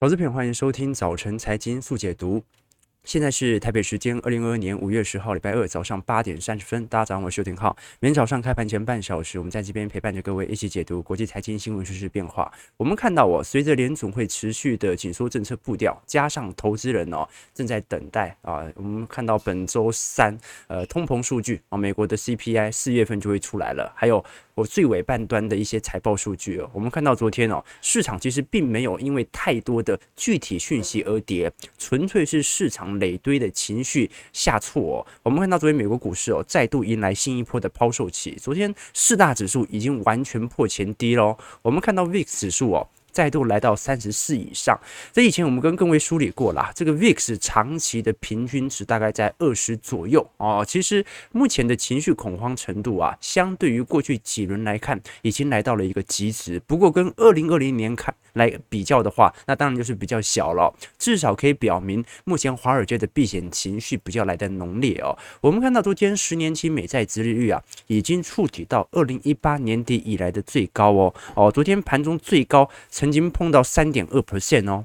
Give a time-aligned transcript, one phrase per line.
[0.00, 2.40] 投资朋友，欢迎收听早晨财经速解读。
[3.02, 7.76] 现在是台北时间二零二二年五月十号礼拜二早上八点三十分，大家早上好，我是邱廷浩。
[7.98, 12.52] 每天早上开盘前半小时，我们在这边陪伴着各位一起解读国际财经新闻、时事变化。
[12.76, 24.24] 我们看到哦，随着联总会持续的紧缩政策步调，加上投资人哦正在等待啊，我们看到本周三呃通膨数据啊，美国的 CPI 四月份就会出来了，还有
[24.58, 26.68] 我最尾半端的一些财报数据哦。
[26.72, 32.88] 我们看到昨天哦，市场其实并没有因为太多的具体讯息而跌，纯粹是市场。
[32.98, 41.36] 累堆的情绪下挫哦，我们看到昨天美国股市哦再度迎来新一波的抛售期，昨天四大指数已经完全破前低喽。
[41.60, 44.78] 我们看到 VIX 指数哦再度来到三十四以上，
[45.12, 50.64] 这以前我们跟各位梳理过啦，这个 VIX 长期的平均值大概在二十左右哦。
[50.66, 56.60] 其实目前的情绪恐慌程度啊，相对于过去几轮来看，已经来到了一个极值。
[56.66, 58.14] 不过跟二零二零年看。
[58.34, 65.18] 来比较的话，那当然就是比较小了，至少可以表明目前华尔街的避险情绪比较来得浓烈哦。
[65.40, 72.68] 我们看到昨天十年期美债殖利率啊，已经触底到二零一八年底以来的最高哦哦，昨天盘中最高
[72.98, 74.84] 曾经碰到三点二 percent 哦。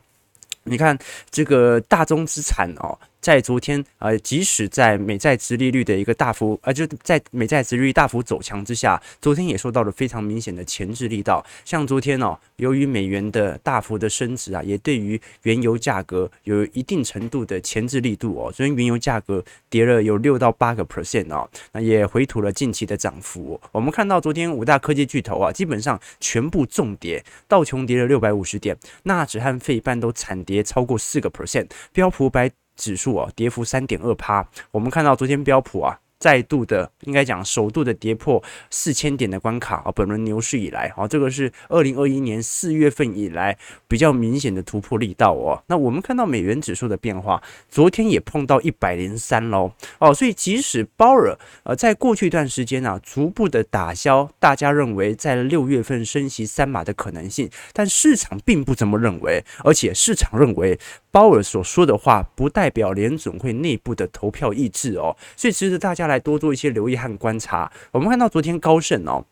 [0.66, 0.95] 你看
[1.31, 3.00] 这个大宗资产哦。
[3.24, 11.42] 在昨天，呃，即使在美债殖利率的一个大幅，呃，就在美债殖利率大幅走强之下，昨天也受到了非常明显的牵制力道。
[11.64, 18.52] 像昨天哦，由于美元的大幅的升值啊，也对于原油价格有一定程度的牵制力度哦。
[18.52, 23.58] 昨天原油价格跌了有六到八个 percent 哦，那也回吐了近期的涨幅。
[23.72, 32.52] 我们看到昨天五大科技巨头啊，基本上全部重跌，道琼跌了六百五十点，纳指和费半都惨跌超过四个 percent，标普五百
[32.84, 34.45] 指数啊，跌幅三点二趴。
[34.72, 35.98] 我们看到昨天标普啊。
[36.20, 39.92] 再度的，应该讲首度的跌破四千点的关卡啊！
[39.94, 43.58] 本轮牛市以来，啊，这个是二零二一年四月份以来
[43.89, 45.61] 比较明显的突破力道哦。
[45.67, 50.14] 那我们看到美元指数的变化，昨天也碰到一百零三喽哦。
[50.14, 60.80] 所以即使鲍尔呃在过去一段时间啊，逐步的打消大家认为在六月份升息三码的可能性，但市场并不这么认为，而且市场认为。
[61.14, 67.72] 鲍尔所说的话不代表联准会内部的投票意志哦，所以值得大家来多做一些留意和观察。
[67.92, 69.24] 我们看到昨天高盛哦，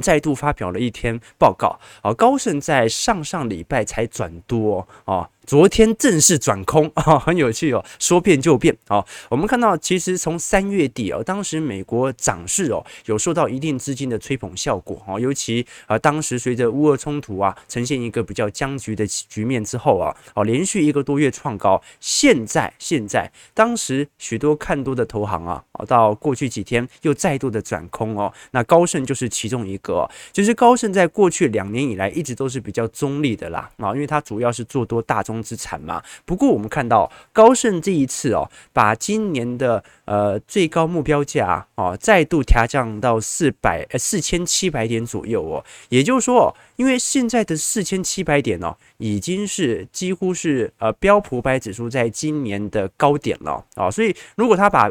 [0.00, 5.28] 再度发表了一篇报告啊，高盛在上上礼拜才转多哦。
[5.46, 9.04] 昨天正式转空啊， 很有趣哦，说变就变啊。
[9.28, 21.82] 我们看到，其实从三月底哦，当时美国涨势哦，有受到一定资金的吹捧效果啊，尤其啊，当时随着乌俄冲突啊，呈现一个比较僵局的局面之后啊，哦，连续一个多月创高。
[21.98, 28.32] 现在，现在，当时许多看多的投行啊，到过去几天又再度的转空哦。
[28.52, 35.40] 那高盛就是其中一个，其实高盛在过去两年以来一直都是比较中立的啦啊，因为它主要是做多大中。
[35.50, 54.88] 资产嘛，不过我们看到高盛这一次哦，把今年的呃最高目标价哦再度调降到四百呃四千七百点左右哦，也就是说，因为现在的四千七百点哦，已经是几乎是呃标普五百指数在今年的高点了啊，所以如果他把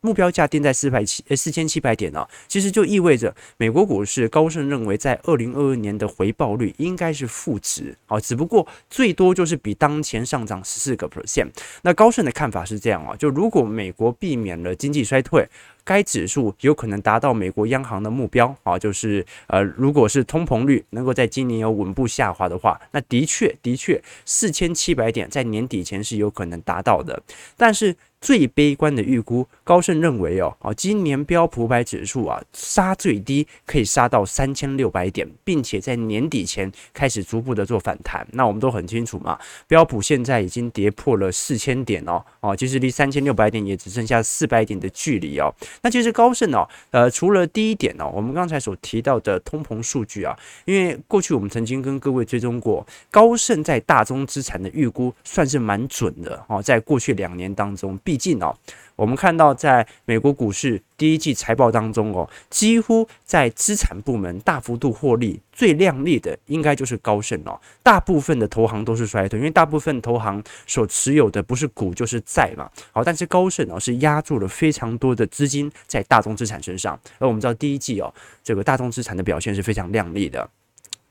[0.00, 11.48] 目标价定在四百七呃四千七百点呢，其实就意味着美国股市高盛认为在二零二二年的回报率应该是负值啊，只不过最多就是比当前上涨十四个 percent。
[11.82, 15.48] 那高盛的看法是这样啊，就如果美国避免了经济衰退。
[15.88, 27.22] 该指数有可能达到美国央行的目标啊，就是呃，如果是通膨率能够在今年有稳步下滑的话，那的确的确四千七百点在年底前是有可能达到的。
[27.56, 38.26] 但是最悲观的预估，高盛认为哦，啊，今年标普五百指数啊杀最低可以杀到三千六百点，并且在年底前开始逐步的做反弹。
[38.32, 45.54] 那我们都很清楚嘛，标普现在已经跌破了四千点哦，哦，其实离三千六百点也只剩下四百点的距离哦。
[45.82, 58.56] 那其实高盛哦，呃，除了第一点呢，我们刚才所提到的通膨数据啊，因为过去我们曾经跟各位追踪过，高盛在大宗资产的预估算是蛮准的哦，在过去两年当中，毕竟哦。
[58.98, 67.60] 我们看到，在美国股市第一季财报当中哦，几乎在资产部门大幅度获利最亮丽的，应该就是高盛哦。
[67.80, 72.68] 大部分的投行都是衰退，因为大部分投行所持有的不是股就是债嘛。
[72.90, 76.98] 好，但是高盛哦是压住了非常多的资金在大宗资产身上。
[77.20, 78.12] 而我们知道第一季哦，
[78.42, 80.50] 这个大宗资产的表现是非常亮丽的。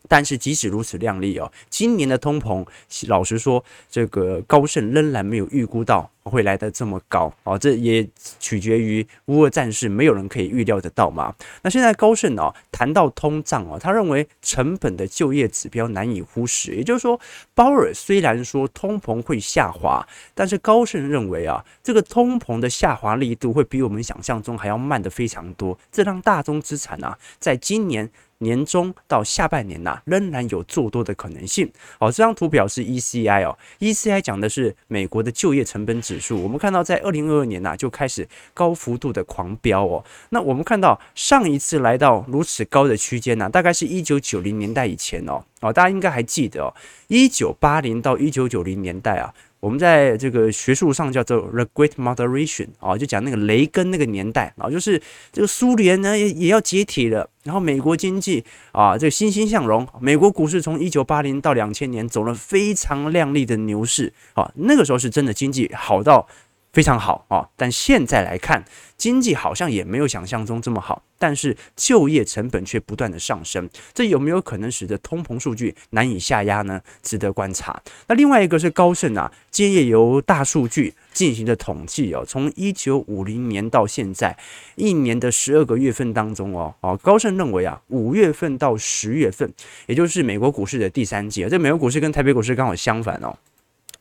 [0.09, 2.65] 但是即使如此靓丽哦，今年的通膨，
[3.07, 7.59] 老实说，这个高盛仍然没有预估到会来得这么高哦。
[7.59, 8.07] 这也
[8.39, 11.35] 取决于乌俄战事，没有人可以预料得到嘛。
[11.61, 16.75] 那现在高盛哦谈到通胀哦，他认为成本的就业指标难以忽视。
[16.75, 17.19] 也就是说，
[17.53, 25.77] 鲍尔虽然说通膨会下滑，但是高盛认为啊，这个通膨的下滑力度会比我们想象中还要慢得非常多。
[25.91, 28.09] 这让大宗资产啊，在今年。
[28.39, 31.71] 年中到下半年呐、仍然有做多的可能性。
[31.99, 36.41] 好，这张图表是 ECI 哦，ECI 讲的是美国的就业成本指数。
[36.41, 40.03] 我们看到在二零二二年呐、就开始高幅度的狂飙哦。
[40.29, 45.43] 那我们看到上一次来到如此高的区间呢，大概是一九九零年代以前哦。
[45.59, 46.73] 哦，大家应该还记得哦，
[47.07, 49.33] 一九八零到一九九零年代啊。
[49.59, 55.01] 我们在这个学术上叫做 The Great Moderation 啊，就讲那个雷根那个年代啊，就是
[55.31, 66.27] 这个苏联呢也也要解体了，然后美国经济啊这欣欣向荣，美国股市从一九八零到两千年走了非常亮丽的牛市啊，那个时候是真的经济好到。
[66.77, 68.63] 非常好啊，但现在来看，
[68.97, 76.79] 经济好像也没有想象中这么好，但是就业成本却不断的上升，这有没有可能使得通膨数据难以下压呢？
[77.01, 77.81] 值得观察。
[78.05, 84.37] 那另外一个是高盛啊，今夜由大数据进行的统计哦，从一九五零年到现在
[84.75, 89.51] 一年的十二个月份当中哦，哦，高盛认为啊，五月份到十月份，
[89.87, 93.35] 也就是美国股市的第三季啊，这美国股市跟台北股市刚好相反哦。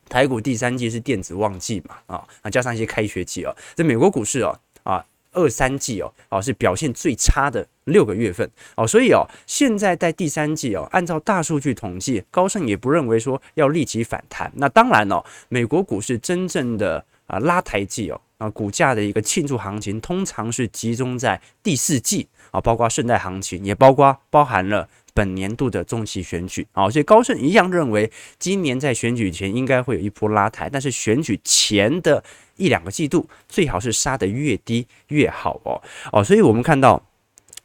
[0.09, 14.51] 台股第三季是电子旺季嘛，啊，那加上一些开学季哦，在美国股市哦，啊，二三季哦，哦是表现最差的六个月份哦，所以哦，现在在第三季哦，按照大数据统计，高盛也不认为说要立即反弹。
[14.55, 24.89] 那当然哦，美国股市真正的啊拉抬季哦，啊股价的一个庆祝行情，通常是集中在第四季啊，包括圣诞行情，也包括包含了。
[25.17, 32.23] 本年度的中期选举啊，所以高盛一样认为，今年在选举前应该会有一波拉抬，但是选举前的
[32.57, 35.81] 一两个季度最好是杀得越低越好哦
[36.13, 37.03] 哦，所以我们看到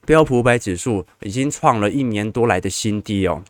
[0.06, 3.44] 标普五百指数已经创了一年多来的新低哦。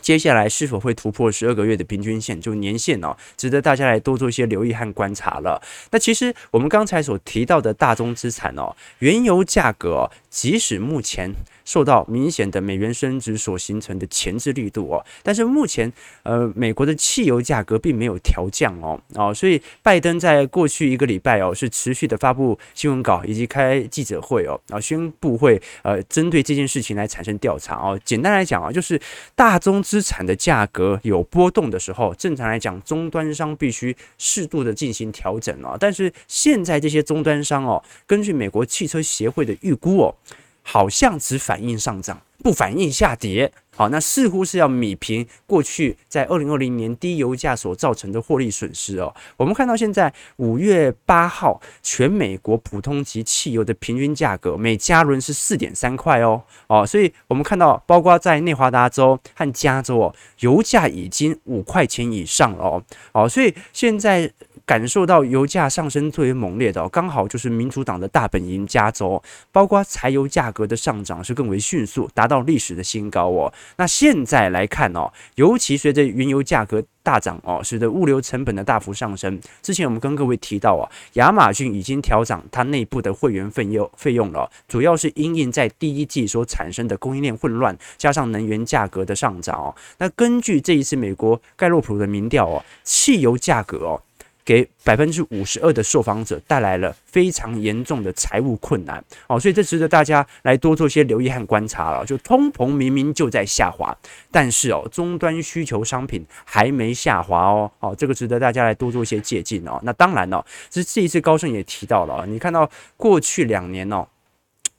[0.00, 5.60] 接下来是否会突破十二个月的平均线，就年线哦，值得大家来多做一些留意和观察了。
[5.90, 11.30] 那其实我们刚才所提到的大宗资产哦，原油价格哦，即使目前
[11.64, 15.92] 受到明显的美元升值所形成的前置力度哦，但是目前
[16.22, 28.00] 呃，美国的汽油价格并没有调降哦哦，所以拜登在过去一个礼拜哦，是持续的发布新闻稿以及开记者会哦，啊，宣布会呃针对这件事情来产生调查哦。
[28.04, 29.00] 简单来讲啊，就是
[29.34, 29.80] 大宗。
[29.90, 35.76] 资产的价格有波动的时候，正常来讲，终端商必须适度的进行调整啊。
[35.80, 40.14] 但是现在这些终端商哦，根据美国汽车协会的预估哦，
[40.62, 43.52] 好像只反映上涨，不反映下跌。
[43.76, 49.14] 好，那似乎是要米平过去在二零二零年低油价所造成的获利损失哦。
[49.38, 64.30] 我们看到现在五月八号全美国普通级汽油的平均价格每加仑是四点三块哦哦，所以我们看到包括在内华达州和加州哦，油价已经五块钱以上了哦哦，所以现在。
[64.70, 69.20] 感受到油价上升最为猛烈的，刚好就是民主党的大本营加州，
[69.50, 73.52] 包括柴油价格的上涨是更为迅速，达到历史的新高哦。
[73.78, 79.40] 那现在来看哦，尤其随着原油价格大涨哦，使得物流成本的大幅上升。
[79.60, 89.74] 之前我们跟各位提到啊，亚马逊已经调涨它内部的会员费用费用了，主要是因应在第一季所产生的供应链混乱，加上能源价格的上涨哦。
[89.98, 94.00] 那根据这一次美国盖洛普的民调哦，汽油价格哦。
[94.50, 102.04] 给百分之五十二的受访者带来了非常严重的财务困难哦，所以这值得大家来多做些留意和观察了。
[102.04, 103.96] 就通膨明明就在下滑，
[104.32, 109.78] 但是哦，终端需求商品还没下滑哦，哦，这个值得大家来多做一些借鉴哦。
[109.84, 114.04] 那当然了，这这一次高盛也提到了，你看到过去两年哦。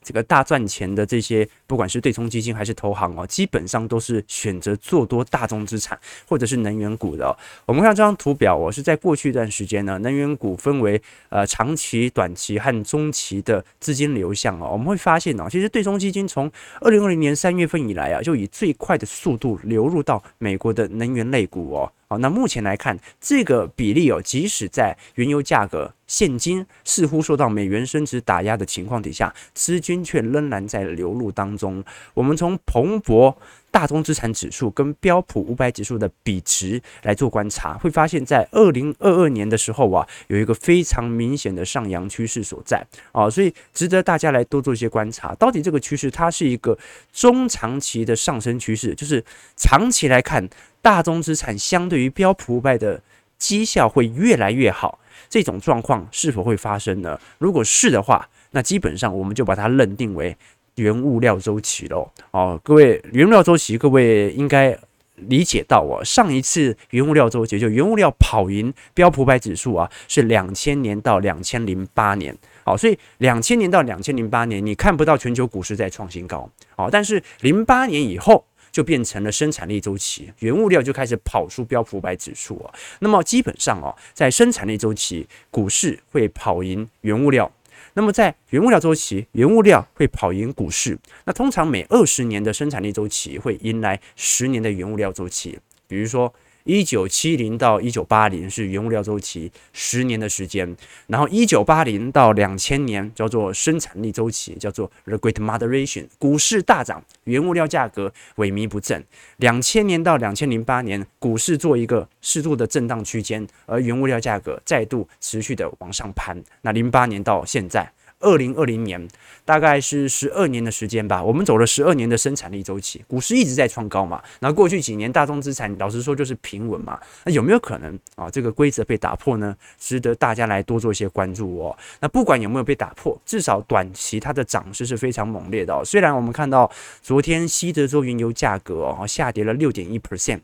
[0.03, 7.37] 这个大赚钱的这些，不管是对冲基金还是投行哦，基本上都是选择做多大宗资产或者是能源股的。
[7.65, 14.69] 我们看这张图表哦，是在过去一段时间呢，能源股分为呃长期、短期和中期的资金流向哦。
[14.71, 21.91] 我们会发现哦，其实对冲基金从二零二零年三月份以来啊，就以最快的速度流入到美国的能源类股哦。
[22.11, 31.81] 好，那目前来看，这个比例哦，即使在原油价格、现金似乎受到美元升值打压的情况底下，资金却仍然在流入当中。
[32.13, 33.37] 我们从彭博
[33.71, 45.33] 大宗资产指数跟标普五百指数的比值来做观察，会发现，在二零二二年的时候啊，有一个非常明显的上扬趋势所在啊，所以值得大家来多做一些观察。
[45.35, 46.77] 到底这个趋势它是一个
[47.13, 49.23] 中长期的上升趋势，就是
[49.55, 50.47] 长期来看，
[50.81, 53.01] 大宗资产相对于标普五百的
[53.37, 54.99] 绩效会越来越好，
[55.29, 57.17] 这种状况是否会发生呢？
[57.37, 60.35] 如果是的话，那基本上我们就把它认定为。
[60.75, 64.77] 原物料周期喽，哦，各位，原物料周期，各位应该
[65.15, 87.51] 理解到哦，上一次原物料周期就原物料跑赢标普百指数啊，是两千年到两千零八年，好，所以两千年到两千零八年你看不到全球股市在创新高，好，但是零八年以后就变成了生产力周期，原物料就开始跑输标普百指数啊，那么基本上哦，在生产力周期，股市会跑赢原物料。
[87.93, 90.97] 那么在原物料周期，原物料会跑赢股市。
[91.25, 95.59] 那通常每二十年的生产力周期会迎来十年的原物料周期。
[95.87, 96.33] 比如说，
[96.63, 100.75] 一九七零到一九八零是原物料周期十年的时间，
[101.07, 106.07] 然后一九八零到两千年叫做生产力周期，叫做 The Great Moderation。
[106.19, 109.03] 股市大涨，原物料价格萎靡不振。
[109.37, 116.41] 两千年到两千零八年，股市做一个适度的震荡区间，而原物料价格再度持续的往上攀。
[116.61, 117.91] 那零八年到现在。
[118.21, 119.07] 二零二零年
[119.43, 124.21] 大概是十二年的时间吧，我们走了十二年的生产力周期，股市一直在创高嘛。
[124.39, 126.99] 那过去几年大宗资产老实说就是平稳嘛。
[127.25, 128.29] 那有没有可能啊？
[128.29, 129.55] 这个规则被打破呢？
[129.79, 131.77] 值得大家来多做一些关注哦。
[131.99, 135.81] 那不管有没有被打破，至少短期它的涨势是非常猛烈的哦。
[135.83, 140.41] 虽然我们看到昨天西德州原油价格哦下跌了六点一 percent。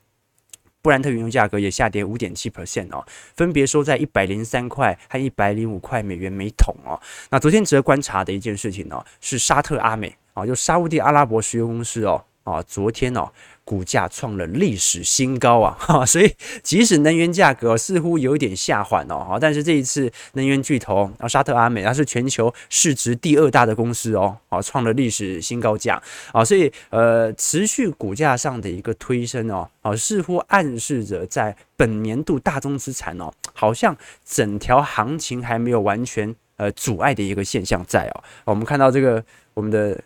[0.87, 6.97] 布兰特原油价格也下跌五点七 percent 哦，分别收在一百零三块和一百零五块美元每桶哦。
[7.29, 13.29] 那昨天值得观察的一件事情呢，是沙特阿美啊，就沙乌地阿拉伯石油公司哦啊，昨天哦。
[13.67, 15.75] 股价创了历史新高啊！
[15.77, 16.33] 哈，所以
[16.63, 38.23] 即使能源价格似乎有一点下缓哦，哈，但是这一次能源巨头啊，沙特阿美，它是全球市值第二大的公司哦，啊，创了历史新高价啊，所以呃，持续股价上的一个推升哦，啊，似乎暗示着在本年度大宗资产哦，好像整条行情还没有完全呃阻碍的一个现象在哦。
[38.45, 39.21] 我们看到这个
[39.53, 39.99] 我们的。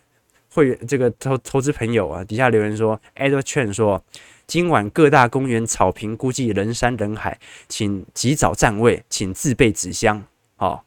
[0.54, 4.04] 会员这个投投资朋友啊，底下留言说，Edward Chen 说，
[4.46, 10.22] 今晚各大公园草坪估计人山人海，请及早占位，请自备纸箱。
[10.56, 10.84] 好，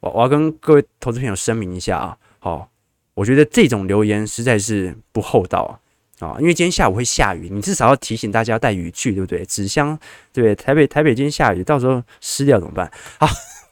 [0.00, 2.68] 我我要跟各位投资朋友声明一下啊，好，
[3.14, 5.80] 我觉得这种留言实在是不厚道
[6.18, 9.42] 啊，因为今天下午会下雨，你至少要提醒大家带雨具，对不对？
[9.46, 9.98] 纸箱，
[10.34, 10.54] 对不对？
[10.54, 12.92] 台北台北今天下雨，到时候湿掉怎么办？
[13.18, 13.26] 好，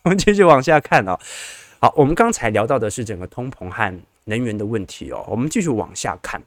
[0.05, 1.21] 我们继续往下看啊。
[1.79, 4.01] 好，我们刚才聊到的是整个通膨和。
[4.29, 6.41] 能源的问题哦，我们继续往下看。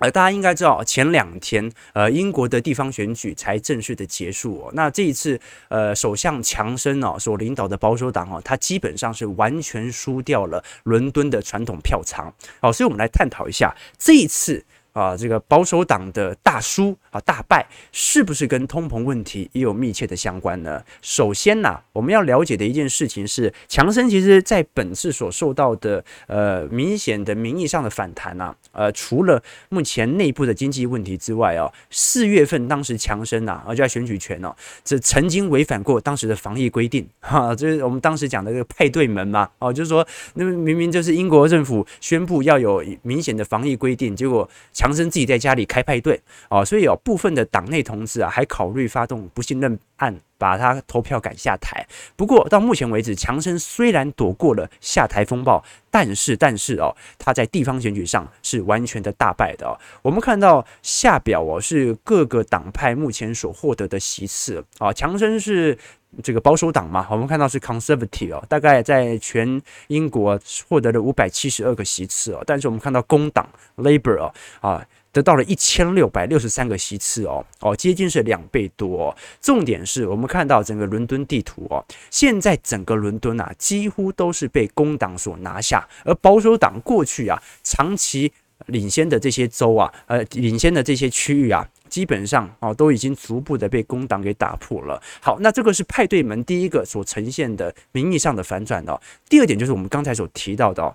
[0.00, 4.70] 呃，大家应该知道，前两天呃，英国的地方选举才正式的结束哦。
[4.74, 12.30] 那这一次呃，首相强生哦所领导的保守党哦，他基本上是完全输掉了伦敦的传统票仓。
[12.60, 14.64] 好，所以我们来探讨一下这一次。
[14.94, 20.80] 啊，这个保守党的大输啊大败，是不是跟通膨问题也有密切的相关呢？
[21.02, 44.48] 首先呢、我们要了解的一件事情是，强生其实在本次所受到的呃明显的民意上的反弹啊，呃，除了目前内部的经济问题之外哦，四月份当时强生呐啊就在选举权哦，这曾经违反过当时的防疫规定哈，就是我们当时讲的这个派对门嘛哦，就是说那明明就是英国政府宣布要有明显的防疫规定，结果。
[44.84, 51.86] 强生自己在家里开派对哦，所以有部分的党内同志啊，还考虑发动不信任案，把他投票赶下台。
[52.16, 59.72] 不过到目前为止，强生虽然躲过了下台风暴，但是但是哦，他在地方选举上是完全的大败的哦。
[60.02, 65.78] 我们看到下表哦，是各个党派目前所获得的席次啊，强生是。
[66.22, 79.14] 这个保守党嘛，我们看到是 conservative 哦，大概在全英国获得了五百七十二个席次哦，但是我们看到工党 Labour 哦啊，得到了一千六百六十三个席次哦哦，接近是两倍多。
[79.40, 88.32] 重点是我们看到整个伦敦地图哦，现在整个伦敦啊，几乎都是被工党所拿下，而保守党过去啊，长期
[88.66, 91.68] 领先的这些州啊，呃，领先的这些区域啊。
[91.94, 95.00] 基本上哦，都已经逐步的被工党给打破了。
[95.20, 99.00] 好，那这个是派对门第一个所呈现的名义上的反转哦。
[99.28, 100.92] 第二点就是我们刚才所提到的，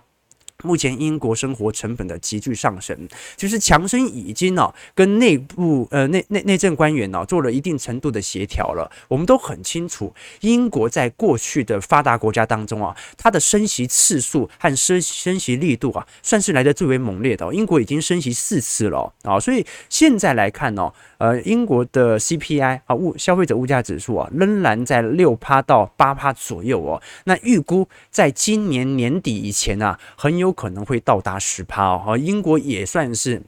[0.63, 8.91] 目前英国生活成本的急剧上升，就是强生已经哦跟内部呃内内内政官员呢做了一定程度的协调了。
[9.07, 17.53] 我们都很清楚，英国在过去的发达国家当中啊，它的升息次数和升升息力度啊，算是来得最为猛烈的。
[17.53, 27.01] 英国已经升息四次了啊，所以现在来看呢，呃，英国的 CPI 啊物消费者物价指数啊，仍然在六趴到八趴左右哦。
[27.23, 30.49] 那预估在今年年底以前啊，很有。
[30.59, 33.41] 可能会到达十趴哦，而英国也算是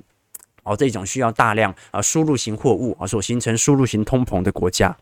[0.64, 4.96] 哦这种需要大量啊输入型货物啊所形成输入型通膨的国家。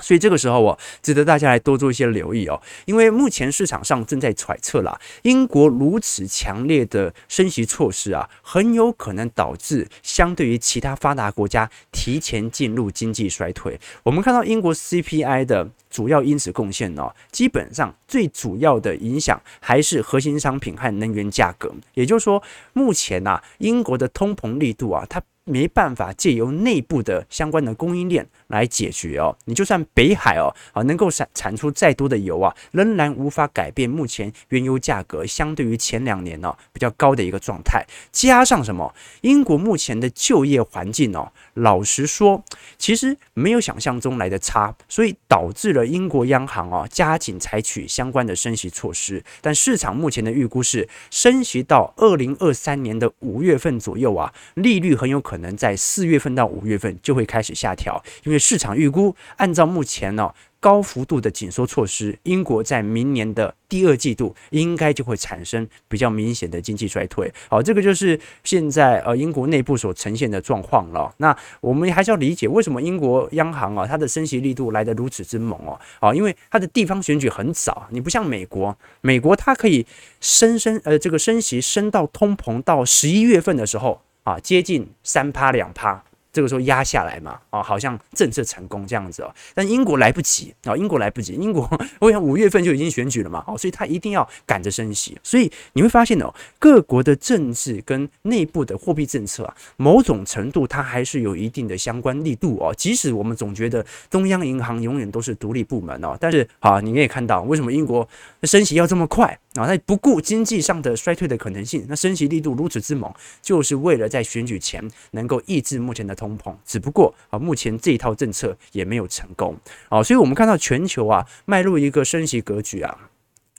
[0.00, 13.78] 所以这个时候哦，值得大家来多做一些留意哦，因为目前市场上正在揣测啦，英国如此强烈的升息措施啊，很有可能导致相对于其他发达国家提前进入经济衰退。
[14.02, 21.72] 我们看到英国 CPI 的主要因子贡献哦，基本上最主要的影响还是核心商品和能源价格。
[21.94, 25.22] 也就是说，目前呐，英国的通膨力度啊，它。
[25.44, 37.84] 没办法借由内部的相关的供应链来解决哦，你就算北海哦啊能够产产出再多的油啊，仍然无法改变目前原油价格相对于前两年呢比较高的一个状态。
[38.10, 38.94] 加上什么？
[39.20, 42.42] 英国目前的就业环境哦，老实说，
[42.78, 49.22] 其实没有想象中来的差，所以导致了英国央行哦加紧采取相关的升息措施。
[49.42, 55.33] 但市场目前的预估是，升息到二零二三年的五月份左右啊，利率很有可能。
[55.34, 67.34] 可能在四月份到五月份就会开始下调，因为市场预估，按照目前呢高幅度的紧缩措施，英国在明年的第二季度应该就会产生比较明显的经济衰退。
[67.48, 71.12] 好，这个就是现在呃英国内部所呈现的状况了。
[71.16, 79.84] 那我们还是要理解为什么英国央行啊它的升息力度来得如此之猛哦，啊，因为它的地方选举很早，你不像美国，美国它可以
[80.20, 84.00] 升升呃这个升息升到通膨到十一月份的时候。
[84.24, 86.02] 啊，接近三趴两趴，
[86.32, 89.32] 这个时候压下来嘛，啊，好像政策成功这样子哦。
[89.54, 95.16] 但英国来不及啊，英国来不及，英国我想五月份就已经选举了嘛，哦，所以他一定要赶着升息。
[95.22, 102.74] 所以你会发现哦，各国的政治跟内部的货币政策啊，某种程度它还是有一定的相关力度哦。
[102.74, 108.08] 即使我们总觉得中央银行永远都是独立部门哦，但是啊，你也看到为什么英国
[108.42, 109.38] 升息要这么快？
[109.54, 114.82] 啊，那不顾经济上的衰退的可能性，那升息力度如此之猛，就是为了在选举前
[115.12, 116.54] 能够抑制目前的通膨。
[116.64, 119.56] 只不过啊，目前这一套政策也没有成功
[119.88, 123.10] 啊，所以我们看到全球啊迈入一个升息格局啊。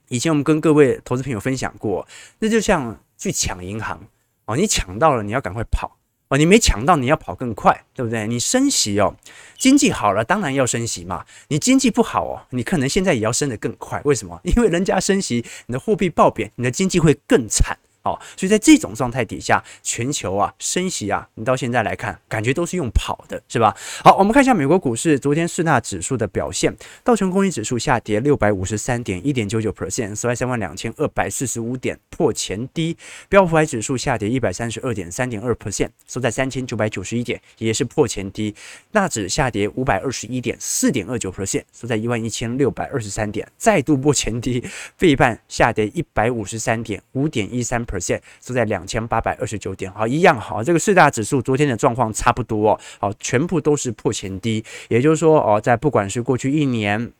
[0.09, 2.05] 以前我们跟各位投资朋友分享过，
[2.39, 3.99] 那就像去抢银行
[4.45, 5.94] 哦，你抢到了，你要赶快跑。
[6.27, 8.25] 哦，你没抢到，你要跑更快，对不对？
[8.27, 9.15] 你升息哦，
[9.57, 11.23] 经济好了，当然要升息嘛。
[11.49, 14.01] 你经济不好哦，你可能现在也要升得更快。
[14.05, 14.39] 为什么？
[14.43, 17.77] 因为人家升息，你的货币暴贬，你的经济会更惨。
[18.05, 23.75] 哦，所以在这种状态底下，全球啊升息啊，你到现在来看，感觉都是用跑的，是吧？
[24.03, 32.95] 好，我们看一下美国股市昨天四大指数的表现，道琼工业指数下跌六百五十三点一点九九 percent，收在三万两千二百四十五点，破前低；
[33.27, 38.53] 标普指数下跌一百三十二点三点二 percent，收在三千九百九十一点，也是破前低；
[38.91, 44.61] 纳指下跌五百二十一点四点二九 percent，收在一万一千六百二十三点，再度破前低；
[44.95, 47.94] 费半下跌一百五十三点五点一三 percent。
[47.99, 57.11] 线是在两千八百二十九点，好，一样好，这个四大指数昨天的状况差不多哦，好，全部都是破前低，也就是说哦，在不管是过去一年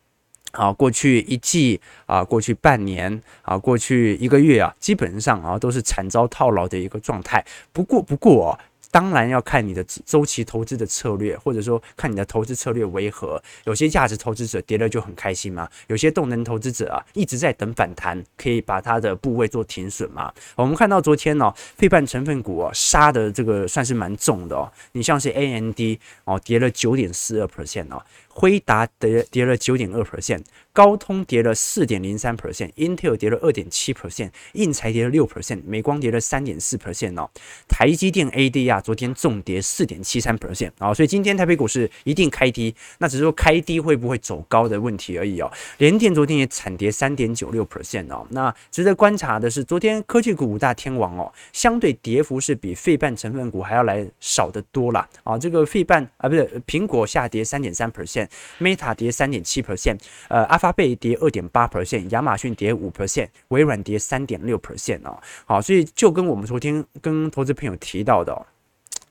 [0.51, 7.45] 啊，过去一季啊，过去半年啊，过去一个月啊，基本上啊都是惨遭套牢的一个状态。
[7.71, 8.59] 不过，不过哦。
[8.95, 13.43] 当然要看你的周期投资的策略，或者说看你的投资策略为何。
[13.65, 20.34] 有些价值投资者跌了就很开心嘛，有些动能投资者啊一直在等反弹，可以把它的部位做停损嘛。
[20.55, 24.71] 我们看到昨天呢、哦，费半成分股啊杀的这个算是蛮重的哦。
[24.93, 28.01] 你像是 A N D 哦跌了九点四二 percent 哦，
[28.35, 30.43] 辉达跌跌了九点二 percent。
[30.73, 37.29] 高通跌了四点零三 percent，Intel 跌了二点七 percent，应材跌了六 percent，美光跌了三点四 percent 哦。
[37.69, 45.49] 台积电 ADR 昨天重跌四点七三 percent 啊，所以今天台北股市一定开低，那只是说开低会不会走高的问题而已哦。
[45.77, 48.27] 联电昨天也惨跌三点九六 percent 哦。
[48.31, 55.07] 那值得观察的是，昨天科技股五大天王哦，相对跌幅是比费半成分股还要来少得多啦。
[55.23, 55.37] 啊。
[55.37, 60.57] 这个费半啊，不是苹果下跌三点三 percent percent，Meta 跌三点七 percent，呃，阿。
[60.65, 65.21] 法贝跌二点八 percent，亚马逊跌五 percent，微软跌三点六 percent 哦。
[65.45, 68.33] 好，所以就跟我们昨天跟投资朋友提到的，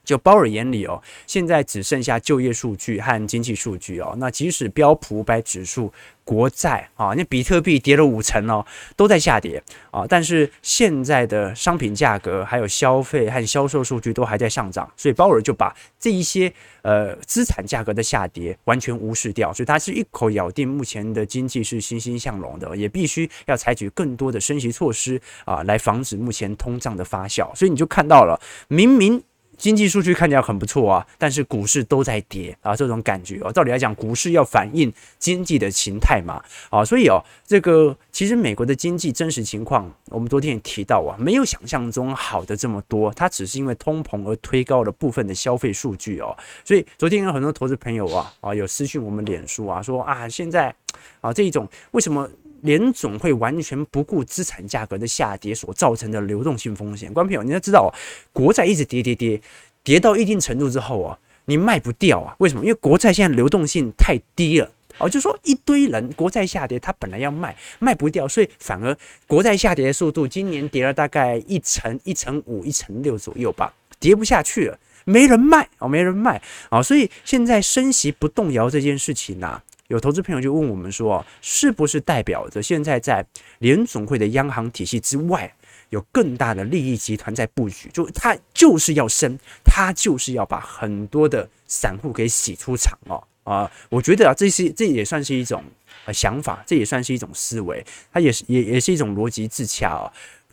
[0.04, 4.14] 就鲍尔眼里哦，现在只剩下就业数据和经济数据哦。
[4.18, 8.64] 那即使标普五百指数、国债啊，那比特币跌了五成哦，
[8.96, 10.04] 都在下跌啊。
[10.08, 19.52] 但是现在的商品价格、还有消费和销售数据都还在上涨，所以鲍尔就把这一些呃资产价格的下跌完全无视掉。
[19.52, 27.54] 所以他是一口咬定目前的经济是欣欣向荣的，也必须要采取更多的升息措施啊，来防止目前通胀的发酵。
[27.54, 29.22] 所以你就看到了，明明。
[29.56, 33.52] 经济数据看起来很不错啊，但是股市都在跌啊，这种感觉哦。
[33.52, 46.36] 照理来讲，股市要反映经济的形态嘛，啊，所以哦，这个其实美国的经济真实情况，我们昨天也提到啊，没有想象中好的这么多，它只是因为通膨而推高了部分的消费数据哦。
[46.64, 50.74] 所以昨天有很多投资朋友啊啊有私讯我们脸书啊，说啊现在
[51.20, 52.28] 啊这一种为什么？
[52.64, 57.12] 联总会完全不顾资产价格的下跌所造成的流动性风险。
[57.12, 57.92] 关朋友，你要知道，
[58.32, 59.38] 国债一直跌跌跌，
[59.82, 62.34] 跌到一定程度之后啊，你卖不掉啊？
[62.38, 62.64] 为什么？
[62.64, 68.96] 因为国债现在流动性太低了哦，就说一堆人国债下跌，他本来要卖，卖不掉，所以反而
[69.26, 79.60] 国债下跌的速度，今年跌了大概一成、一成五、一成六左右吧，跌不下去了，没人卖哦，没人卖啊，所以现在升息不动摇这件事情呐。
[79.88, 83.24] 有投资朋友就问我们说，是不是代表着现在在
[83.58, 85.54] 联总会的央行体系之外，
[85.90, 87.90] 有更大的利益集团在布局？
[87.92, 93.70] 就他就是要升，他就是要把很多的散户给洗出场哦啊！
[93.90, 95.62] 我觉得啊，这是这也算是一种
[96.06, 100.10] 呃想法，这也算是一种思维，它也是也也是一种逻辑自洽哦。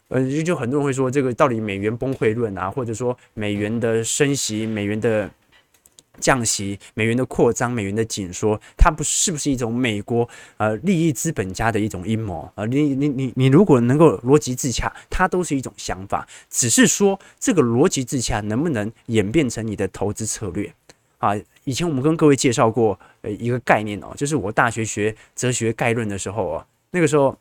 [0.09, 5.31] 呃，就很多人会说，这个到底美元崩溃论啊，或者说美元的升息，美元的。
[6.21, 12.63] 降息，美元的扩张，美元的紧缩，它不是不是一种美国呃利益资本家的一种阴谋啊？
[12.65, 20.71] 你你你你如果能够逻辑自洽，它都是一种想法，只是说这个逻辑自洽能不能演变成你的投资策略
[21.17, 21.31] 啊？
[21.63, 27.37] 以前我们跟各位介绍过呃一个概念哦，就是我大学学哲学概论的时候啊，那个时候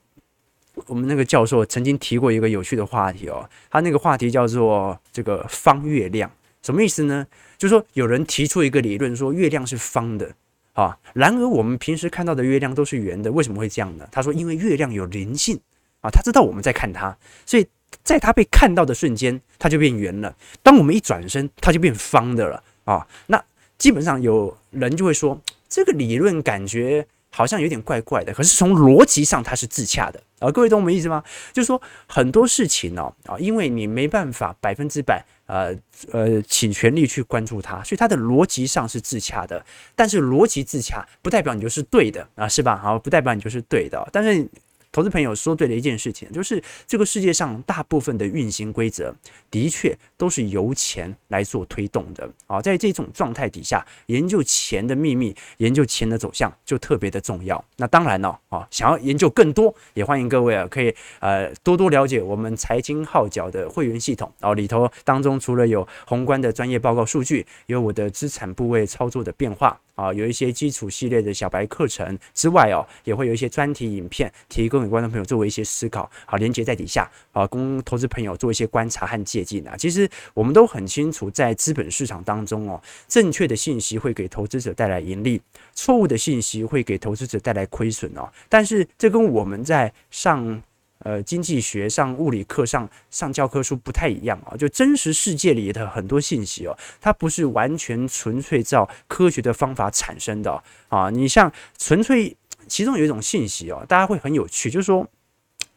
[0.86, 6.30] 我们那个教授曾经提过一个有趣的话题哦，他那个话题叫做这个方月亮，
[6.62, 7.26] 什么意思呢？
[7.60, 10.32] 就是说，有人提出一个理论，说月亮是方的，
[10.72, 14.08] 啊，然而我们平时看到的月亮都是圆的，为什么会这样呢？
[14.10, 15.60] 他说，因为月亮有灵性，
[16.00, 17.66] 啊，他知道我们在看它，所以
[18.02, 20.34] 在他被看到的瞬间，它就变圆了。
[20.62, 23.44] 当我们一转身，它就变方的了，啊，那
[23.76, 31.22] 基本上有人就会说，这个理论感觉好像有点怪怪的，可是从逻辑上它是自洽的，啊，各位懂我们意思吗？
[31.52, 35.24] 就是说很多事情呢，啊，因为你没办法百分之百。
[35.46, 35.74] 呃
[36.12, 42.76] 呃，请全力去关注它，所以它的逻辑上是自洽的，但是逻辑自洽不代表你就是对的啊，是吧？
[42.76, 44.48] 好，不代表你就是对的，但是。
[44.92, 49.14] 投资朋友说对了一件事情，就是这个世界上大部分的运行规则
[49.50, 52.60] 的确都是由钱来做推动的啊。
[52.60, 57.64] 在这种状态底下，研究钱的秘密，研究钱的走向就特别的重要。
[57.76, 64.54] 那当然了啊，想要研究更多，也欢迎各位啊，可以呃多多了解我们财经号角的会员系统哦。
[64.54, 69.80] 里头当中除了有宏观的专业报告数据，有我的资产部位操作的变化。
[70.00, 76.10] 啊，有一些基础系列的小白课程之外哦，也会有一些专题影片提供给观众朋友作为一些思考。
[76.24, 79.76] 好，连接在底下啊，供投资朋友做一些观察和借鉴啊。
[79.76, 85.40] 其实我们都很清楚，在资本市场当中哦，正确的信息会给投资者带来盈利，
[85.74, 88.26] 错误的信息会给投资者带来亏损哦。
[88.48, 90.62] 但是这跟我们在上。
[91.02, 101.08] 呃，经济学上、物理课上上教科书不太一样啊，就真实世界里的很多信息哦，它不是完全纯粹照科学的方法产生的啊。
[101.08, 102.36] 你像纯粹
[102.68, 105.08] 其中有一种信息哦，大家会很有趣，就是说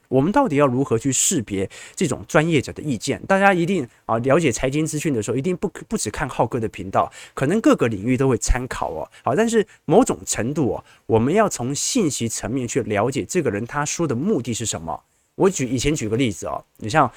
[0.10, 3.26] 我们到底要如何去识别这种专业者的意见？
[3.26, 9.10] 大家一定啊了解财经资讯的时候，一定不不只看浩哥的频道，可能各个领域都会参考哦。
[9.24, 15.02] 好，但是某种程度哦，我们要从信息层面去了解这个人他说的目的是什么。
[15.36, 17.10] 我举以前举个例子哦，你像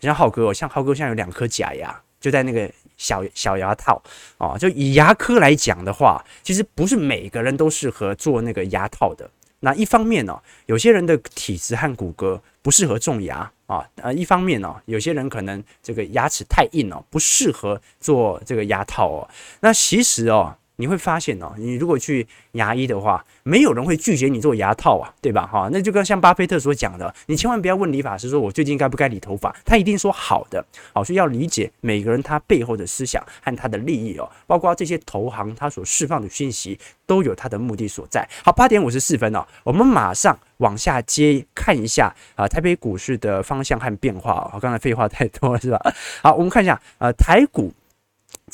[0.00, 4.00] 你像浩哥哦，像浩哥现在有两颗假牙，就在那个小小牙套
[4.38, 4.56] 哦。
[4.58, 9.28] 就以牙科来讲的话，其实不是每个人都适合做那个牙套的。
[9.60, 13.88] 那一方面呢，有些人的体质和骨骼不适合种牙啊。
[13.96, 19.28] 呃，一方面呢，有些人可能这个牙齿太硬哦，不适合做这个牙套哦。
[19.60, 20.56] 那其实哦。
[20.76, 25.46] 你会发现哦，你如果去牙医的话，没有人会拒绝你做牙套啊，对吧？
[25.46, 30.64] 哈，那就跟像巴菲特所讲的，你千万不要问理发师说我最近该不该理头发，他一定说好的。
[30.92, 38.28] 好，所以要理解每个人他背后的思想和他的利益哦，包括这些投行他所释放的讯息都有他的目的所在。
[38.44, 44.50] 好，八点五十四分哦，我们马上往下接看一下啊，台北股市的方向和变化。
[44.52, 45.80] 哦，刚才废话太多了是吧？
[46.22, 47.72] 好，我们看一下呃，台股。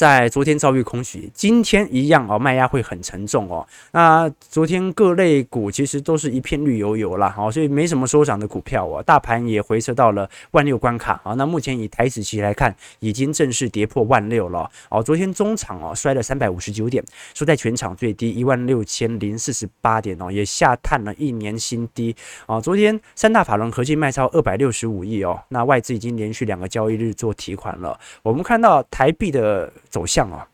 [0.00, 3.68] 在昨天遭遇空袭，今天一样哦，卖压会很沉重哦。
[3.92, 9.02] 那昨天各类股其实都是一片绿油油啦，好，所以没什么收涨的股票哦。
[9.02, 11.34] 大盘也回撤到了万六关卡啊。
[11.34, 15.02] 那目前以台指期来看，已经正式跌破万六了哦。
[15.02, 22.58] 昨天中场哦摔了三百五十九点，收在全场最低一万六千零四十八点哦，也下探了一年新低啊。
[22.58, 28.00] 昨天三大法人合计卖超二百六十五亿哦，那外资已经连续两个交易日做提款了。
[28.22, 29.70] 我们看到台币的。
[29.90, 30.48] 走向啊，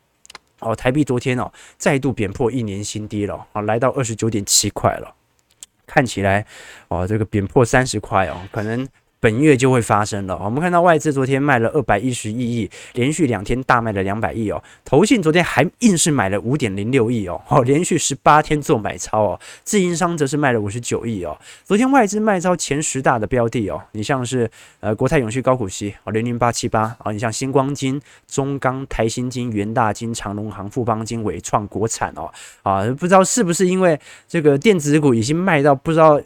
[0.59, 5.15] 哦，台币昨天哦再度贬破一年新低了，啊，来到二十九点七块了，
[5.85, 6.45] 看起来
[6.89, 8.87] 哦这个贬破三十块哦，可能。
[9.19, 10.39] 本月就会发生了。
[10.43, 14.63] 我们看到外资昨天卖了二百一十亿亿，连续两天大卖了两百亿哦。
[14.85, 19.39] 投信昨天还硬是买了五点零六亿哦，哦，连续十八天做买超哦。
[19.63, 21.37] 自营商则是卖了五十九亿哦。
[21.63, 24.49] 昨天外资卖超前十大的标的哦，你像是
[24.79, 32.29] 呃国泰永续高股息哦零零八七八啊，你像新光金、中钢、台新金、元大金、长荣航、富邦金、纬创、国产哦
[32.61, 36.21] 啊，不知道是不是因为这个电子股已经卖到不知道。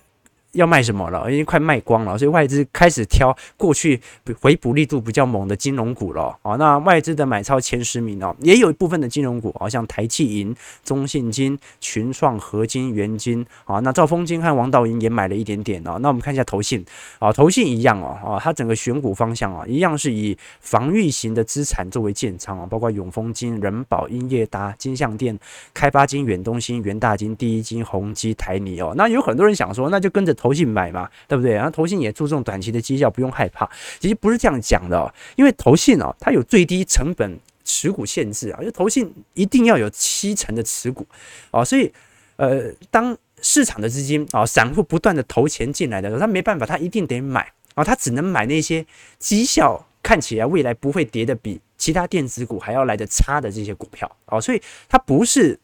[0.54, 1.32] 要卖什么了？
[1.32, 4.00] 已经快卖光了，所以外资开始挑过去
[4.40, 6.38] 回补力度比较猛的金融股了。
[6.42, 13.46] 哦，那外资的买超前十名哦，也有一部分的金融股，好像台企银、中信金、群创、合金、元金。
[13.64, 15.98] 啊，那兆丰金和王道银也买了一点点哦。
[16.02, 16.84] 那我们看一下投信，
[17.20, 25.40] 啊，投信一样哦，啊，它整个选股方向啊，一样是以防御型的资产作为建仓啊，包括永丰金、人保、英业达、金像电、
[25.74, 28.94] 开发金、远东新、元大金、第一金、宏基、台泥哦。
[28.98, 30.36] 那有很多人想说，那就跟着。
[30.42, 31.54] 投信买嘛，对不对？
[31.54, 33.70] 然后投信也注重短期的绩效，不用害怕。
[34.00, 41.06] 其实不是这样讲的哦，因为投信哦，它有最低成本持股限制啊，就投信一定要有七成的持股
[41.52, 41.94] 哦，所以
[42.38, 48.84] 呃，当市场的资金啊，散户不断的投钱进来的时候，他没办法，他一定得买啊，他只能买那些
[49.20, 55.60] 绩效看起来未来不会跌的比其他电子股还要来的差的这些股票啊，所以他不是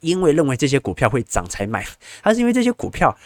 [0.00, 1.82] 因为认为这些股票会涨才买，
[2.22, 3.16] 他是因为这些股票。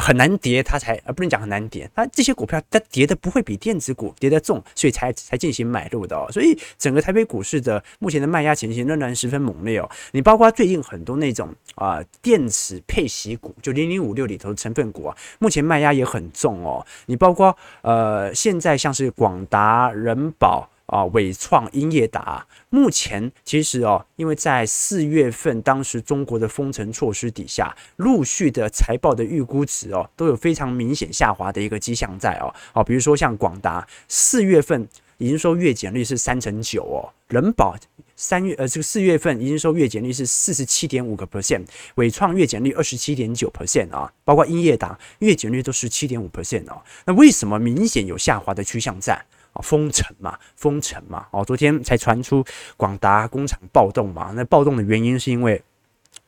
[0.00, 6.26] 很难跌，它才呃不能讲很难跌，它这些股票它跌的不会比电子股跌得重，所以才才进行买入的哦。
[6.32, 9.90] 所以整个台北股市的目前的卖压情形仍然十分猛烈哦。
[10.12, 16.86] 你包括最近很多那种啊、电子配息股，就零零五六里头成分股啊，目前卖压也很重哦。
[17.06, 20.68] 你包括呃现在像是广达、人保。
[20.92, 32.52] 啊，伟创、英业达，目前其实哦，因为在四月份当时中国的封城措施底下，陆续的财报的预估值哦，都有非常明显下滑的一个迹象在哦。
[32.74, 37.74] 哦，比如说像广达，四月份营收月减率是三成九哦，人保
[38.14, 46.82] 三月呃这个四月份营收月减率是四十七点五个 percent，伟创月减率二十七点九 percent 啊，包括英业达月减率都十七点五 percent 哦。
[47.06, 49.24] 那为什么明显有下滑的趋向在？
[49.52, 52.44] 啊，封城嘛，封城嘛，哦，昨天才传出
[52.76, 55.62] 广达工厂暴动嘛，那暴动的原因是因为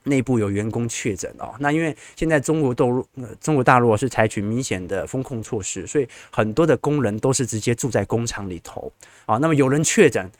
[0.05, 3.07] 内部有员工确诊哦，那因为现在中国都
[3.41, 8.93] 中国大陆是采取明显的封控措施，所以很多的工人都是直接住在工厂里头
[9.27, 10.31] 啊，那么有人确诊。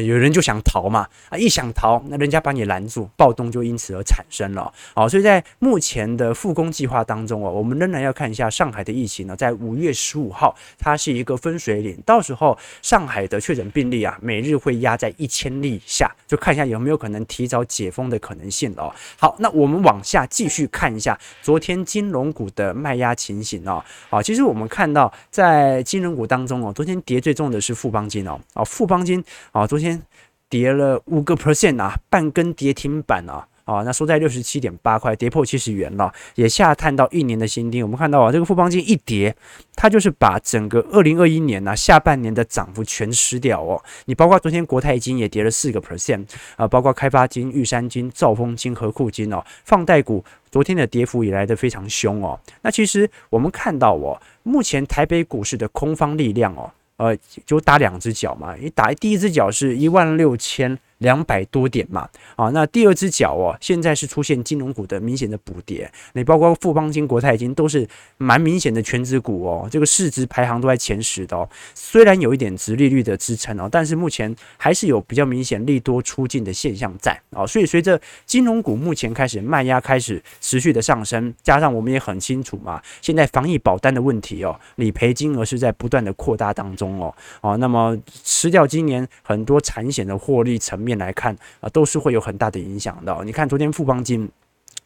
[0.00, 4.72] 有人就想逃嘛，啊，一想逃，那人家把你拦住，暴动就因此而产生了。
[4.92, 18.92] 好，所以在目前的复工计划当中哦，我们仍然要看一下上海的疫情呢，在五月十五号，它是一个分水岭，到时候上海的确诊病例啊，每日会压在一千例以下，就看一下有没有可能提早解封的可能性哦。
[19.16, 23.80] 好，那我们往下继续看一下昨天金融股的卖压情形哦。
[24.10, 29.83] 啊，其实我们看到在金融股当中哦，昨天跌最重的是富邦金哦，啊，富邦金啊，昨天。
[29.84, 30.02] 天
[30.48, 37.82] 跌了五个 percent 啊，半根跌停板啊，啊，那收在六十七点八块，跌破七十元了，也下探到一年的新低。
[37.82, 39.34] 我们看到啊，这个富邦金一跌，
[39.74, 43.82] 它就是把整个二零二一年啊下半年的涨幅全吃掉哦。
[44.06, 46.24] 你包括昨天国泰金也跌了四个 percent
[46.56, 52.38] 啊，包括开发金、玉山金、兆丰金、和库金哦，放贷股昨天的跌幅也来得非常凶哦。
[52.62, 56.70] 那其实我们看到哦，目前台北股市的空方力量哦。
[56.96, 60.78] 呃，就打两只脚嘛，你打第一只脚是一万六千。
[61.04, 67.86] 两百多点嘛，啊，那第二只脚哦，现在是出现金融股的明显的补跌，你包括富邦金、国泰金都是
[68.16, 71.46] 蛮明显的全值股哦，这个市值排行都在前十的哦。
[71.74, 77.46] 虽然有一点殖利率的支撑哦，但是目前还是有比较明显利多出尽的现象在啊。
[77.46, 90.93] 所以随着金融股目前开始卖压开始持续的上升，加上我们也很清楚嘛，现在防疫保单的问题哦，理赔金额是在不断的扩大当中哦，哦，那么吃掉今年很多产险的获利层面。
[90.98, 93.16] 来看啊，都是会有很大的影响的。
[93.24, 94.28] 你看昨天富邦金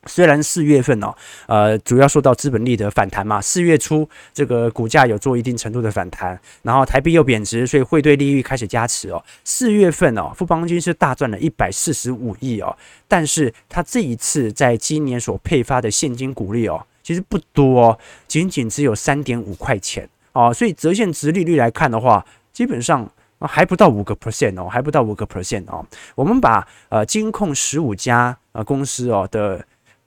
[0.06, 1.12] 虽然四月份哦，
[1.48, 9.22] 呃，主要受到资本利得反弹嘛，四月初这个股价有做一定程度的反弹，然后台币又贬值，所以汇兑利率开始加持哦。
[9.44, 12.74] 四月份哦，富邦金是大赚了一百四十五亿哦，
[13.08, 25.84] 但是它这一次在今年所配发的现金股利哦，其实不多哦，仅仅只有三点五块钱哦，所以折现值利率来看的话，基本上啊还不到五个 percent 哦，还不到五个 percent 哦。
[26.14, 29.64] 我们把呃金控十五家呃公司哦的。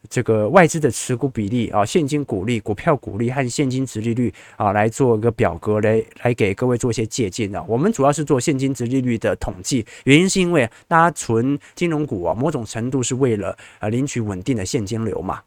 [0.10, 7.64] 这个外资的持股比例啊，现金股利、股票股利和现金殖利率啊，来做一个表格来来给各位做一些借鉴的。
[7.68, 15.40] 我们主要是做现金殖利率的统计，原因是因为大家存金融股啊，某种程度是为了啊领取稳定的现金流嘛。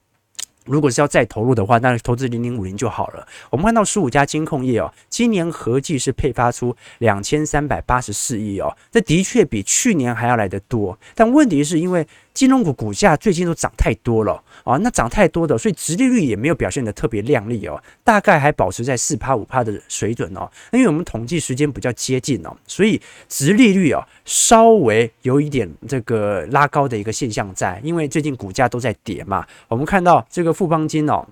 [0.64, 3.26] 如果是要再投入的话，那投资零零五零就好了。
[3.50, 10.98] 我们看到十五家金控业哦，今年合计是配发出两千三百八十四亿哦，这的确比去年还要来得多。
[11.14, 20.50] 但问题是因为金融股股价最近都涨太多了啊，那涨太多的，所以直利率也没有表现得特别亮丽哦，大概还保持在四趴五趴的水准哦。
[20.72, 29.46] 因为我们统计时间比较接近哦，所以直利率哦稍微有一点这个拉高的一个现象在，因为最近股价都在跌嘛。
[29.68, 31.24] 我们看到这个富邦金哦。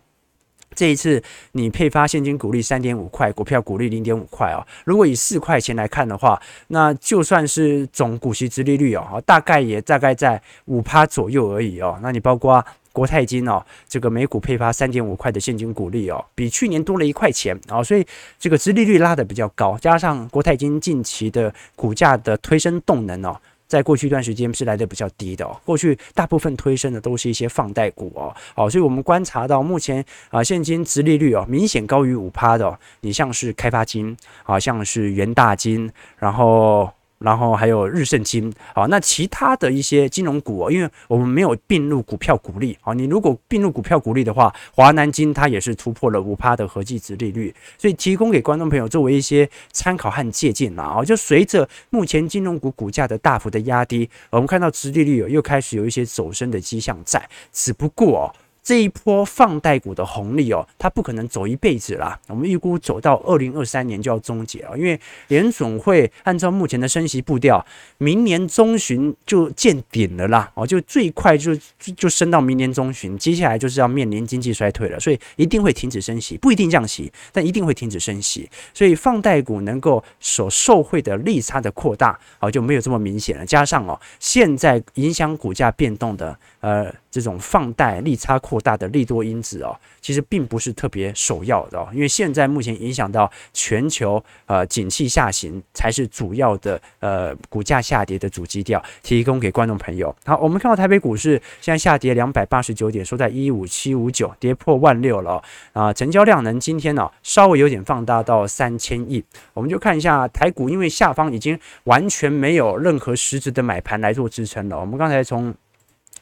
[0.74, 4.66] 这一次你配发现金股利三点五块，股票股利零点五块哦。
[4.84, 11.98] 如果以四块钱来看的话，那就算是总股息殖利率哦，大概也大概在五趴左右而已哦。
[12.02, 18.06] 那你包括国泰金哦，这个每股配发三点五块的现金股利哦，比去年多了一块钱哦，所以
[18.38, 23.36] 这个殖利率拉得比较高，加上国泰金近期的股价的推升动能哦。
[23.72, 36.90] 在过去一段时间是来的比较低的哦，过去大部分推升的都是一些放贷股哦，好，所以我们观察到目前啊现金殖利率哦明显高于五趴的，你像是开发金，好像是元大金，然后。
[37.22, 58.34] 然后还有日盛金，好，那其他的一些金融股，因为我们没有并入股票股利，好，你如果并入股票股利的话，华南金它也是突破了五趴的合计值利率，所以提供给观众朋友作为一些参考和借鉴啦，啊，就随着目前金融股股价的大幅的压低，我们看到值利率又开始有一些走升的迹象在，只不过。
[58.62, 62.18] 这一波放贷股的红利哦，它不可能走一辈子啦。
[62.28, 64.98] 我们预估走到二零二三年就要终结了，因为
[65.28, 67.64] 联准会按照目前的升息步调，
[67.98, 70.50] 明年中旬就见顶了啦。
[70.54, 71.56] 哦，就最快就
[71.96, 78.48] 就升到明年中旬，接下来就是要面临经济衰退了，所以一定会停止升息，不一定降息，但一定会停止升息。
[78.72, 83.44] 所以放贷股能够所受惠的利差的扩大，哦，就没有这么明显了。
[83.44, 86.38] 加上哦，现在影响股价变动的。
[86.60, 100.14] 呃，这种放贷利差扩大的利多因子哦，其实并不是特别首要的哦，因为现在目前影响到全球呃景气下行才是主要的呃股价下跌的主基调，提供给观众朋友。
[100.24, 105.42] 好，我们看到台北股市现在下跌两百八十九点，收在一五七五九，跌破万六了
[105.74, 109.22] 啊、成交量能今天呢、稍微有点放大到三千亿，
[109.52, 115.54] 我们就看一下台股，因为下方已经完全没有任何实质的买盘来做支撑了，我们刚才从。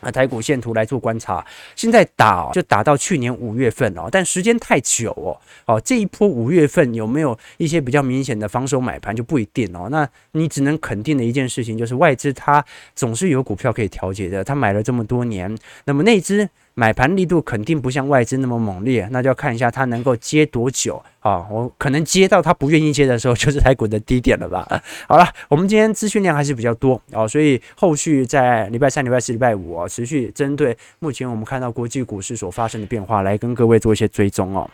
[0.00, 1.44] 啊，台股线图来做观察，
[1.76, 9.88] 现在打就打到去年五月份哦，但时间太久哦，哦这一波五月份有没有一些比较明显的防守买盘就不一定哦。
[9.90, 16.48] 那你只能肯定的一件事情就是外资它总是有股票可以调节的，它买了这么多年，那么内资。
[16.74, 21.46] 买盘力度肯定不像外资那么猛烈，那就要看一下它能够接多久啊！
[21.50, 24.66] 我可能接到它不愿意接的时候，就是台股的低点了吧？
[25.06, 34.70] 好了，我们今天资讯量还是比较多啊，所以后续在礼拜三、礼拜四、礼拜五啊，持续针对目前我们看到国际股市所发生的变化，来跟各位做一些追踪哦。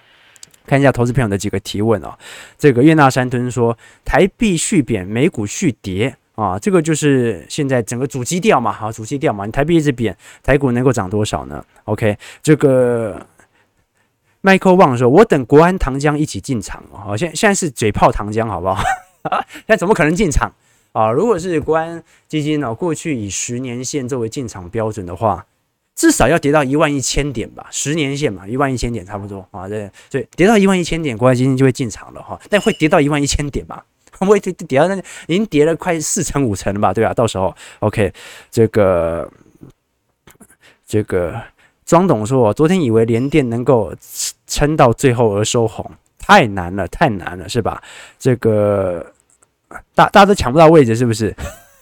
[0.67, 2.13] 看一下投资朋友的几个提问哦。
[2.59, 6.17] 这个月纳山吞说，台币续贬，美股续跌。
[6.37, 13.27] 啊，这个就是现在整个主基调嘛，好，主基调嘛，你台币一直贬，台股能够涨多少呢？OK，这个
[14.42, 18.83] Michael Wang 说，我等国安糖浆一起进场，好，现现在是嘴炮糖浆，好不好？
[19.66, 20.53] 那怎么可能进场
[20.92, 21.11] 啊？
[21.11, 25.46] 如果是国安基金呢，过去以十年线作为进场标准的话，
[25.94, 33.83] 至少要跌到一万一千点吧，十年线嘛，一万一千点差不多啊，对，所以跌到一万一千点，国安基金就会进场了哈，但会跌到一万一千点嘛？
[34.26, 37.12] 我跌跌到那已经跌了快四成五成了吧，对吧？
[37.12, 38.12] 到时候，OK，
[38.50, 39.31] 这个
[40.87, 41.40] 这个
[41.85, 43.92] 庄董说，我昨天以为联电能够
[44.46, 47.83] 撑到最后而收红，太难了，太难了，是吧？
[48.18, 49.12] 这个
[49.94, 51.35] 大大家都抢不到位置，是不是？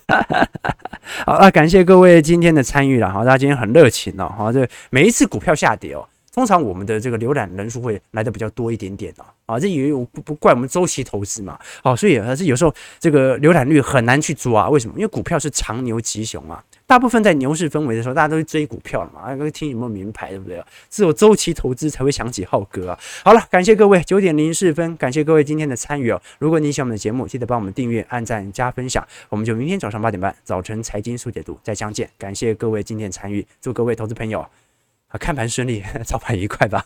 [1.26, 6.06] 好，那感谢各位今天的参与了，好，大家今天很热情哦，好，这每一次股票下跌哦。
[6.34, 9.14] 通常我们的这个浏览人数会来的比较多一点点
[9.46, 14.94] 啊，这也有不不怪我们周期投资嘛，好，所以还是有时候这个浏览率很难去抓，为什么？
[14.96, 20.60] 因为股票是长牛吉熊啊，大部分在牛市氛围的时候，大家都是追股票了嘛，啊，听有没有名牌，对不对？
[20.90, 22.98] 只有周期投资才会想起浩哥啊。
[23.22, 26.20] 好了，感谢各位，九点零四分，感谢各位今天的参与哦。
[26.38, 29.06] 如果你喜欢我们的节目，记得帮我们订阅、按赞、加分享。
[29.28, 32.08] 我们就明天早上八点半，早晨财经速解读再相见。
[32.18, 34.44] 感谢各位今天参与，祝各位投资朋友
[35.18, 36.84] 看盘顺利， 操盘愉快吧。